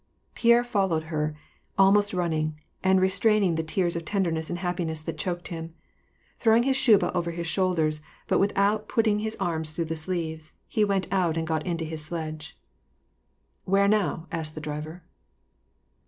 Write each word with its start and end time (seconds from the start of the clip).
Pierre 0.33 0.63
followed 0.63 1.03
her, 1.13 1.35
almost 1.77 2.11
running, 2.11 2.59
and 2.83 2.99
restraining 2.99 3.53
the 3.53 3.63
'•'^ 3.63 3.95
of 3.95 4.03
tenderness 4.03 4.49
and 4.49 4.57
happiness 4.57 4.99
that 5.01 5.15
choked 5.19 5.49
him. 5.49 5.75
Throw 6.39 6.59
ijfhis 6.59 6.73
shuba 6.73 7.13
over 7.13 7.29
his 7.29 7.45
shoulders, 7.45 8.01
but 8.25 8.39
without 8.39 8.89
putting 8.89 9.19
his 9.19 9.35
arms 9.39 9.75
irough 9.77 9.87
the 9.87 9.95
sleeves, 9.95 10.53
he 10.67 10.83
went 10.83 11.07
out 11.11 11.37
and 11.37 11.45
got 11.45 11.67
into 11.67 11.85
his 11.85 12.03
sledge." 12.03 12.57
Where 13.65 13.87
now?" 13.87 14.25
asked 14.31 14.55
the 14.55 14.59
driver. 14.61 15.03